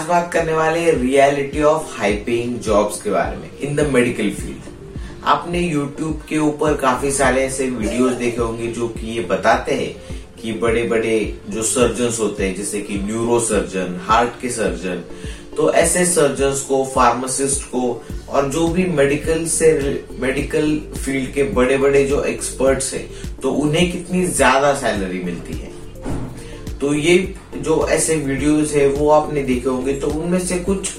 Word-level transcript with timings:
आज 0.00 0.06
बात 0.08 0.30
करने 0.32 0.52
वाले 0.52 0.90
reality 0.90 1.62
of 1.62 1.88
high 1.96 2.12
paying 2.26 2.54
jobs 2.66 3.00
के 3.02 3.10
बारे 3.10 3.36
में 3.36 3.58
इन 3.62 3.74
द 3.76 3.86
मेडिकल 3.92 4.30
फ़ील्ड 4.34 5.26
आपने 5.28 5.60
यूट्यूब 5.60 6.22
के 6.28 6.38
ऊपर 6.38 6.76
काफ़ी 6.82 7.10
सारे 7.12 7.42
ऐसे 7.46 7.66
वीडियोस 7.70 8.12
देखे 8.18 8.40
होंगे 8.40 8.66
जो 8.72 8.88
कि 8.88 9.06
ये 9.08 9.22
बताते 9.30 9.74
हैं 9.74 10.16
कि 10.36 10.52
बड़े 10.62 10.82
बड़े 10.88 11.18
जो 11.48 11.62
सर्जन 11.62 12.16
होते 12.20 12.46
हैं, 12.46 12.54
जैसे 12.56 12.80
कि 12.80 12.98
न्यूरो 12.98 13.40
सर्जन 13.40 14.00
हार्ट 14.06 14.40
के 14.42 14.50
सर्जन 14.50 15.02
तो 15.56 15.70
ऐसे 15.74 16.04
सर्जन 16.06 16.54
को 16.68 16.84
फार्मासिस्ट 16.94 17.64
को, 17.64 18.02
और 18.28 18.50
जो 18.50 18.66
भी 18.68 18.84
मेडिकल 18.92 19.44
से 19.48 19.72
मेडिकल 20.20 20.76
फ़ील्ड 20.96 21.32
के 21.34 21.42
बड़े 21.58 21.76
बड़े 21.78 22.04
जो 22.04 22.22
एक्सपर्ट्स 22.24 22.92
हैं 22.94 23.08
तो 23.42 23.52
उन्हें 23.64 23.90
कितनी 23.92 24.24
ज़्यादा 24.28 24.72
सैलरी 24.76 25.22
मिलती 25.24 25.58
है। 25.58 25.72
तो 26.80 26.92
ये 26.94 27.16
जो 27.56 27.86
ऐसे 27.88 28.14
वीडियोस 28.16 28.72
है, 28.74 28.86
वो 28.88 29.08
आपने 29.10 29.42
देखे 29.42 29.68
होंगे 29.68 29.94
तो 30.00 30.06
उनमें 30.10 30.38
से 30.40 30.58
कुछ 30.60 30.92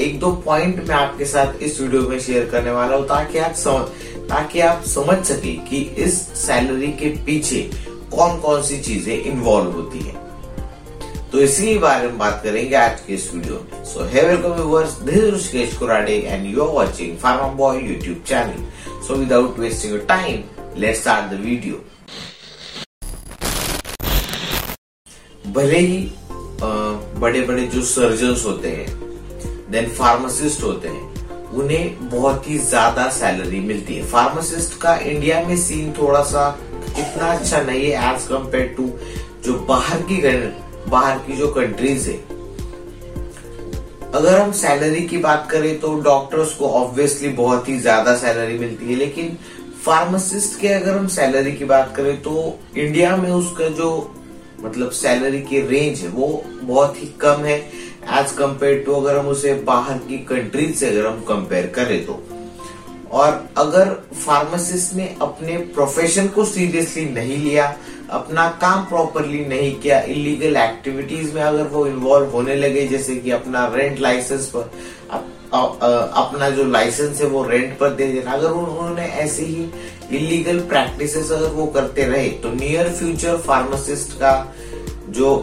एक 0.00 0.18
दो 0.20 0.30
पॉइंट 0.44 0.76
मैं 0.88 0.94
आपके 0.94 1.24
साथ 1.24 1.62
इस 1.62 1.80
वीडियो 1.80 2.02
में 2.02 2.18
शेयर 2.20 2.48
करने 2.50 2.70
वाला 2.70 2.96
हूँ, 2.96 3.06
ताकि 3.06 3.38
आप 3.38 3.52
समझ, 3.54 3.88
ताकि 4.28 4.60
आप 4.60 4.82
समझ 4.86 5.16
सके 5.26 5.52
कि 5.68 5.80
इस 6.04 6.20
सैलरी 6.38 6.92
के 6.92 7.08
पीछे 7.26 7.60
कौन 8.10 8.40
कौन 8.40 8.62
सी 8.62 8.78
चीज़ें 8.80 9.14
इन्वॉल्व 9.14 9.70
होती 9.72 9.98
है। 10.00 10.16
तो 11.32 11.40
इसी 11.40 11.76
बारे 11.78 12.06
में 12.08 12.16
बात 12.18 12.40
करेंगे 12.44 12.76
आज 12.76 13.00
के 13.06 13.14
इस 13.14 13.30
वीडियो 13.34 13.54
में 13.54 13.84
so 13.84 14.04
hey 14.12 14.22
welcome 14.26 14.52
viewers 14.52 14.92
this 15.00 15.16
is 15.16 15.34
Rishikesh 15.34 15.76
Kurade 15.78 16.14
and 16.18 16.46
you 16.46 16.62
are 16.64 16.72
watching 16.74 17.16
pharma 17.18 17.48
boy 17.56 17.80
YouTube 17.82 18.22
channel 18.26 19.02
so 19.08 19.14
without 19.14 19.58
wasting 19.58 19.92
your 19.92 20.04
time 20.08 20.42
let's 20.80 21.00
start 21.00 21.32
the 21.32 21.40
video 21.40 21.84
भले 25.48 25.78
ही 25.78 26.10
बड़े 26.62 27.40
बड़े 27.40 27.66
जो 27.66 27.82
सर्जन 27.84 28.34
होते 28.44 28.68
हैं 28.68 28.96
देन 29.70 29.88
फार्मासिस्ट 29.90 30.62
होते 30.62 30.88
हैं, 30.88 31.50
उन्हें 31.52 32.10
बहुत 32.10 32.48
ही 32.50 32.58
ज़्यादा 32.60 33.08
सैलरी 33.10 33.60
मिलती 33.62 33.94
है। 33.94 34.04
फार्मासिस्ट 34.06 34.80
का 34.80 34.96
इंडिया 34.96 35.40
में 35.42 35.56
सीन 35.58 35.92
थोड़ा 35.92 36.22
सा 36.24 36.48
इतना 36.90 37.26
अच्छा 37.28 37.60
नहीं 37.62 37.84
है 37.84 38.14
एज 38.14 38.22
कंपेयर 38.24 38.74
टू 38.76 38.90
जो 39.44 39.58
बाहर 39.68 40.02
की 40.10 40.20
बाहर 40.90 41.18
की 41.18 41.36
जो 41.36 41.48
कंट्रीज़ 41.52 42.08
है। 42.10 42.16
अगर 44.10 44.38
हम 44.38 44.52
सैलरी 44.54 45.00
की 45.08 45.16
बात 45.18 45.48
करें 45.50 45.78
तो 45.80 45.94
डॉक्टर्स 46.02 46.54
को 46.54 46.68
ऑब्वियसली 46.74 47.28
बहुत 47.34 47.68
ही 47.68 47.78
ज़्यादा 47.80 48.14
सैलरी 48.16 48.58
मिलती 48.58 48.86
है, 48.86 48.94
लेकिन 48.96 49.36
फार्मासिस्ट 49.84 50.60
के 50.60 50.68
अगर 50.68 50.96
हम 50.98 51.06
सैलरी 51.08 51.52
की 51.52 51.64
बात 51.66 51.92
करें 51.96 52.16
तो 52.22 52.58
इंडिया 52.76 53.16
में 53.16 53.30
उसका 53.30 53.68
जो 53.76 53.90
मतलब 54.60 54.90
सैलरी 54.92 55.40
की 55.40 55.60
रेंज 55.60 56.00
है, 56.00 56.08
वो 56.08 56.44
बहुत 56.62 57.02
ही 57.02 57.06
कम 57.20 57.44
है 57.44 57.58
एज 58.12 58.32
कंपेयर 58.32 58.82
टू 58.84 58.94
अगर 58.94 59.16
हम 59.18 59.26
उसे 59.28 59.54
बाहर 59.66 59.98
की 60.08 60.18
कंट्रीज़ 60.26 60.74
से 60.76 60.88
अगर 60.88 61.06
हम 61.06 61.20
कंपेयर 61.28 61.66
करें 61.76 62.04
तो। 62.06 62.22
और 63.12 63.48
अगर 63.58 63.92
फार्मासिस्ट 64.14 64.94
ने 64.94 65.14
अपने 65.22 65.56
प्रोफेशन 65.74 66.26
को 66.28 66.44
सीरियसली 66.44 67.04
नहीं 67.04 67.36
लिया, 67.38 67.74
अपना 68.10 68.48
काम 68.60 68.84
प्रॉपरली 68.84 69.44
नहीं 69.44 69.74
किया 69.80 70.00
इलीगल 70.08 70.56
एक्टिविटीज़ 70.56 71.34
में 71.34 71.42
अगर 71.42 71.66
वो 71.66 71.86
इन्वॉल्व 71.86 72.30
होने 72.30 72.54
लगे, 72.56 72.86
जैसे 72.86 73.16
कि 73.16 73.30
अपना 73.30 73.66
रेंट 73.74 74.00
लाइसेंस 74.00 74.46
पर 74.56 74.70
अपना 75.52 76.48
जो 76.50 76.64
लाइसेंस 76.64 77.20
है 77.20 77.26
वो 77.26 77.42
रेंट 77.44 77.78
पर 77.78 77.90
दे 77.90 78.06
देना। 78.06 78.32
अगर 78.32 78.50
उन्होंने 78.52 79.02
ऐसे 79.02 79.42
ही 79.44 79.68
इलीगल 80.12 80.58
प्रैक्टिस 80.68 81.16
अगर 81.16 81.46
वो 81.50 81.66
करते 81.66 82.04
रहे 82.04 82.28
तो 82.42 82.52
नियर 82.54 82.88
फ्यूचर 82.90 83.36
फार्मासिस्ट 83.46 84.12
का 84.14 84.32
जो 85.10 85.36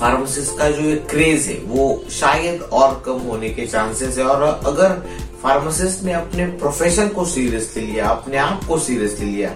फार्मासिस्ट 0.00 0.58
का 0.58 0.68
जो 0.70 0.94
क्रेज 1.10 1.46
है, 1.48 1.54
वो 1.56 2.04
शायद 2.10 2.62
और 2.62 3.02
कम 3.06 3.18
होने 3.22 3.48
के 3.50 3.66
चांसेस 3.66 4.18
है। 4.18 4.24
और 4.24 4.42
अगर 4.42 4.90
फार्मासिस्ट 5.42 6.02
ने 6.04 6.12
अपने 6.12 6.46
प्रोफेशन 6.58 7.08
को 7.08 7.24
सीरियसली 7.24 7.82
लिया, 7.82 8.08
अपने 8.08 8.36
आप 8.38 8.64
को 8.64 8.78
सीरियसली 8.78 9.26
लिया 9.26 9.50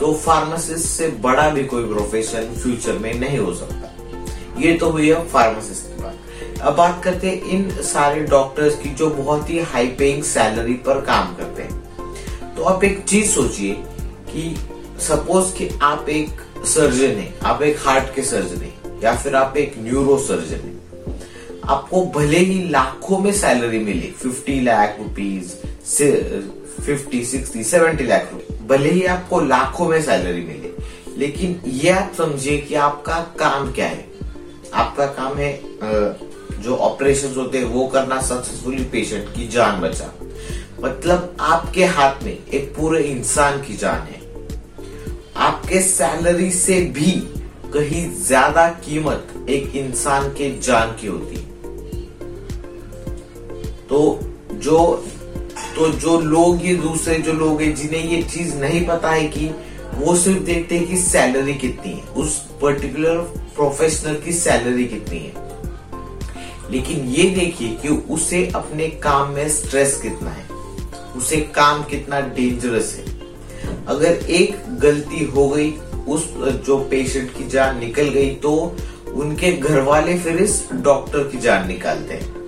तो 0.00 0.12
फार्मासिस्ट 0.16 0.86
से 0.86 1.08
बड़ा 1.20 1.48
भी 1.50 1.64
कोई 1.66 1.84
प्रोफेशन 1.84 2.54
फ्यूचर 2.54 2.98
में 2.98 3.12
नहीं 3.14 3.38
हो 3.38 3.54
सकता। 3.54 4.60
ये 4.60 4.72
तो 4.74 4.90
हुई 4.90 5.08
है 5.08 5.26
फार्मासिस्ट 5.28 5.87
अब 6.58 6.74
बात 6.76 7.02
करते 7.04 7.28
हैं 7.28 7.42
इन 7.44 7.70
सारे 7.82 8.20
डॉक्टर्स 8.26 8.78
की 8.78 8.88
जो 8.94 9.08
बहुत 9.10 9.50
ही 9.50 9.58
हाई 9.64 9.86
पेइंग 9.98 10.22
सैलरी 10.22 10.74
पर 10.86 11.00
काम 11.00 11.34
करते 11.36 11.62
हैं। 11.62 12.54
तो 12.54 12.62
आप 12.62 12.84
एक 12.84 13.02
चीज़ 13.04 13.30
सोचिए 13.30 13.74
कि 14.30 14.54
सपोज़ 15.00 15.54
कि 15.54 15.68
आप 15.82 16.08
एक 16.08 16.40
सर्जन 16.66 17.18
है, 17.18 17.32
आप 17.42 17.62
एक 17.62 17.76
हार्ट 17.80 18.14
के 18.14 18.22
सर्जन 18.22 18.62
है, 18.62 18.72
या 19.02 19.14
फिर 19.16 19.36
आप 19.36 19.56
एक 19.56 19.74
न्यूरो 19.78 20.18
सर्जन 20.18 20.66
है। 20.66 20.76
आपको 21.68 22.04
भले 22.10 22.38
ही 22.38 22.62
लाखों 22.68 23.18
में 23.18 23.32
सैलरी 23.32 23.78
मिले 23.78 24.10
fifty 24.12 24.60
lakh 24.60 24.96
rupees 24.98 25.54
fifty 26.78 27.24
sixty 27.24 27.62
seventy 27.64 28.04
lakh 28.04 28.30
रुपए 28.32 28.58
भले 28.68 28.90
ही 28.90 29.04
आपको 29.06 29.40
लाखों 29.40 29.88
में 29.88 30.00
सैलरी 30.02 30.42
मिले, 30.42 30.72
लेकिन 31.16 31.60
ये 31.66 31.90
आप 31.90 32.12
समझिए 32.18 32.58
कि 32.58 32.74
आपका 32.76 33.18
काम 33.38 33.72
क्या 33.72 33.86
है। 33.86 34.06
आपका 34.74 35.06
काम 35.08 35.36
है 35.36 35.52
जो 36.58 36.76
ऑपरेशन 36.76 37.34
होते 37.34 37.58
हैं, 37.58 37.64
वो 37.66 37.86
करना 37.86 38.20
सक्सेसफुली 38.22 38.84
पेशेंट 38.84 39.34
की 39.34 39.48
जान 39.48 39.80
बचा। 39.80 40.12
मतलब 40.80 41.36
आपके 41.40 41.84
हाथ 41.86 42.22
में 42.24 42.32
एक 42.32 42.72
पूरे 42.76 43.02
इंसान 43.04 43.60
की 43.62 43.76
जान 43.76 44.00
है। 44.02 44.20
आपके 45.38 45.80
सैलरी 45.82 46.50
से 46.52 46.80
भी 46.94 47.10
कहीं 47.74 48.10
ज़्यादा 48.16 48.68
कीमत 48.84 49.34
एक 49.48 49.74
इंसान 49.76 50.28
के 50.30 50.50
जान 50.60 50.96
की 51.00 51.06
होती 51.06 51.36
तो 53.88 53.98
जो 54.54 54.78
तो 55.76 55.88
जो 55.90 56.18
लोग 56.20 56.64
ये 56.66 56.74
दूसरे, 56.74 57.14
जो 57.16 57.32
लोग 57.32 57.60
हैं 57.62 57.74
जिन्हें 57.74 58.04
ये 58.04 58.22
चीज़ 58.24 58.54
नहीं 58.56 58.86
पता 58.86 59.10
है 59.10 59.26
कि 59.28 59.46
वो 59.94 60.14
सिर्फ़ 60.16 60.42
देखते 60.42 60.78
हैं 60.78 60.86
कि 60.88 60.96
सैलरी 60.96 61.54
कितनी 61.54 61.92
है। 61.92 62.02
उस 62.14 62.36
पर्टिकुलर 62.62 63.18
प्रोफेशनल 63.56 64.14
की 64.14 64.32
सैलरी 64.32 64.84
कितनी 64.84 65.18
है। 65.18 65.47
लेकिन 66.70 67.00
ये 67.00 67.30
देखिए 67.30 67.68
कि 67.68 67.88
उसे 67.88 68.52
अपने 68.54 68.88
काम 68.88 69.30
में 69.30 69.48
स्ट्रेस 69.48 70.00
कितना 70.02 70.30
है। 70.30 70.48
उसे 71.16 71.36
काम 71.36 71.82
कितना 71.82 72.20
डेंजरस 72.20 72.94
है। 72.94 73.18
अगर 73.86 74.12
एक 74.12 74.78
गलती 74.80 75.24
हो 75.24 75.48
गई, 75.48 75.72
उस, 76.08 76.34
जो 76.66 76.78
पेशेंट 76.78 77.30
की 77.30 77.48
जान 77.48 77.78
निकल 77.78 78.02
गई 78.02 78.34
तो 78.34 78.76
उनके 79.14 79.52
घर 79.52 79.80
वाले 79.80 80.18
फिर 80.18 80.36
इस 80.36 80.68
डॉक्टर 80.72 81.18
की 81.18 81.38
जान 81.38 81.68
निकालते 81.68 82.14
हैं। 82.14 82.38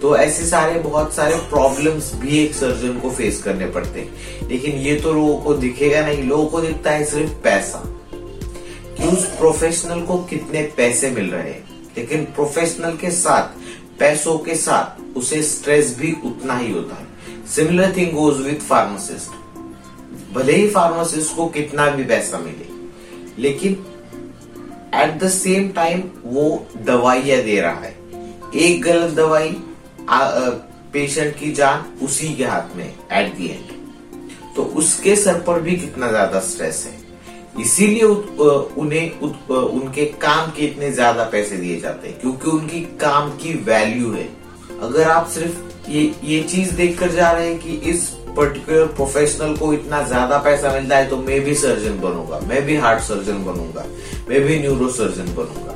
तो 0.00 0.16
ऐसे 0.16 0.46
सारे, 0.46 0.78
बहुत 0.78 1.14
सारे 1.14 1.36
प्रॉब्लम्स 1.36 2.14
भी 2.14 2.44
एक 2.44 2.54
सर्जन 2.54 2.98
को 2.98 3.10
फेस 3.10 3.42
करने 3.42 3.66
पड़ते 3.66 4.00
हैं। 4.00 4.14
लेकिन 4.48 4.72
ये 4.72 4.94
तो 4.94 5.12
लोगों 5.12 5.36
को 5.36 5.54
दिखेगा 5.54 6.06
नहीं। 6.06 6.22
लोगों 6.22 6.46
को 6.46 6.60
दिखता 6.60 6.90
है 6.90 7.04
सिर्फ़ 7.04 7.32
पैसा। 7.32 7.82
कि 8.98 9.08
उस 9.08 9.24
प्रोफेशनल 9.24 10.02
को 10.02 10.18
कितने 10.18 10.62
पैसे 10.76 11.10
मिल 11.10 11.30
रहे 11.30 11.50
हैं। 11.50 11.73
लेकिन 11.96 12.24
प्रोफेशनल 12.34 12.96
के 12.96 13.10
साथ, 13.12 13.48
पैसों 13.98 14.38
के 14.38 14.54
साथ 14.56 15.16
उसे 15.16 15.42
स्ट्रेस 15.44 15.96
भी 15.98 16.12
उतना 16.24 16.56
ही 16.58 16.72
होता 16.72 16.96
है। 16.96 17.46
Similar 17.46 17.96
thing 17.96 18.12
goes 18.12 18.40
with 18.40 18.60
pharmacist 18.60 19.42
भले 20.34 20.52
ही 20.52 20.68
फार्मासिस्ट 20.70 21.36
को 21.36 21.46
कितना 21.48 21.86
भी 21.90 22.04
पैसा 22.04 22.38
मिले, 22.38 22.66
लेकिन 23.38 23.72
एट 24.94 25.18
द 25.18 25.28
सेम 25.30 25.68
टाइम 25.72 26.02
वो 26.24 26.66
दवाइयाँ 26.78 27.42
दे 27.42 27.60
रहा 27.60 27.80
है। 27.80 27.94
एक 28.56 28.82
गलत 28.82 29.14
दवाई 29.14 29.56
पेशेंट 30.92 31.38
की 31.38 31.52
जान 31.52 31.84
उसी 32.02 32.34
के 32.34 32.44
हाथ 32.44 32.76
में 32.76 32.86
एट 32.86 33.34
दी 33.36 33.46
एंड 33.46 33.72
तो 34.56 34.62
उसके 34.78 35.14
सर 35.16 35.40
पर 35.40 35.60
भी 35.60 35.76
कितना 35.76 36.08
ज़्यादा 36.08 36.40
स्ट्रेस 36.42 36.84
है। 36.86 37.03
इसीलिए 37.56 38.02
उन्हें 38.02 39.20
उनके 39.20 40.04
काम 40.22 40.50
के 40.52 40.62
इतने 40.62 40.90
ज़्यादा 40.92 41.24
पैसे 41.32 41.56
दिए 41.56 41.78
जाते 41.80 42.08
हैं, 42.08 42.18
क्योंकि 42.20 42.50
उनकी 42.50 42.80
काम 43.00 43.30
की 43.38 43.52
वैल्यू 43.64 44.12
है। 44.12 44.28
अगर 44.82 45.08
आप 45.10 45.28
सिर्फ़ 45.28 45.90
ये 45.90 46.02
ये 46.24 46.42
चीज़ 46.44 46.74
देखकर 46.76 47.10
जा 47.12 47.30
रहे 47.30 47.48
हैं 47.48 47.58
कि 47.58 47.72
इस 47.90 48.08
पर्टिकुलर 48.36 48.86
प्रोफेशनल 48.94 49.54
को 49.56 49.72
इतना 49.72 50.02
ज़्यादा 50.04 50.38
पैसा 50.38 50.72
मिलता 50.72 50.96
है 50.96 51.08
तो 51.08 51.16
मैं 51.18 51.40
भी 51.44 51.54
सर्जन 51.56 52.00
बनूँगा, 52.00 52.40
मैं 52.40 52.62
भी 52.66 52.76
हार्ट 52.76 53.00
सर्जन 53.02 53.44
बनूँगा, 53.44 53.84
मैं 54.28 54.40
भी 54.42 54.58
न्यूरो 54.58 54.88
सर्जन 54.90 55.34
बनूँगा। 55.34 55.72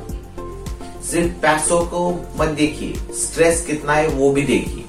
सिर्फ़ 1.03 1.31
पैसों 1.41 1.79
को 1.85 2.09
मत 2.39 2.49
देखिए 2.57 2.93
स्ट्रेस 3.15 3.65
कितना 3.65 3.93
है 3.93 4.07
वो 4.09 4.31
भी 4.31 4.41
देखिए। 4.43 4.83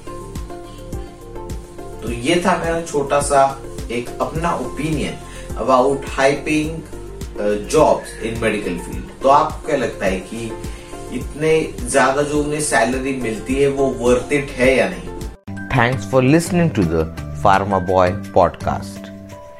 तो 2.01 2.11
ये 2.11 2.41
था 2.45 2.57
मेरा 2.57 2.81
छोटा 2.83 3.19
सा 3.21 3.43
एक 3.91 4.09
अपना 4.21 4.53
opinion 4.57 5.17
about 5.61 6.05
high 6.09 6.33
paying 6.47 7.67
jobs 7.69 8.19
in 8.23 8.39
medical 8.41 8.77
field 8.79 9.21
तो 9.23 9.29
आपको 9.29 9.67
क्या 9.67 9.77
लगता 9.77 10.05
है 10.05 10.19
कि 10.19 10.51
इतने 11.13 11.51
ज़्यादा 11.81 12.21
जो 12.21 12.43
उन्हें 12.43 12.61
सैलरी 12.61 13.13
मिलती 13.21 13.55
है, 13.55 13.67
वो 13.67 13.87
वर्थ 13.99 14.33
इट 14.33 14.49
है 14.49 14.75
या 14.77 14.89
नहीं? 14.89 15.67
Thanks 15.69 16.09
for 16.11 16.23
listening 16.23 16.71
to 16.71 16.83
the 16.83 17.05
pharma 17.43 17.79
boy 17.79 18.11
podcast 18.33 19.07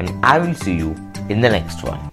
and 0.02 0.10
I 0.26 0.40
will 0.40 0.54
see 0.54 0.78
you 0.80 0.96
in 1.32 1.42
the 1.42 1.52
next 1.52 1.86
one 1.86 2.10